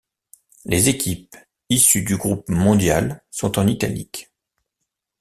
[0.65, 1.37] Les équipes
[1.69, 4.31] issues du groupe mondial sont en italique.